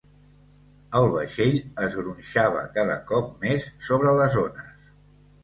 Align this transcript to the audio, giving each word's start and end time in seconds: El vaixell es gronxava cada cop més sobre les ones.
El 0.99 1.03
vaixell 1.15 1.57
es 1.87 1.97
gronxava 1.99 2.65
cada 2.79 2.97
cop 3.13 3.29
més 3.45 3.69
sobre 3.91 4.17
les 4.23 4.41
ones. 4.47 4.75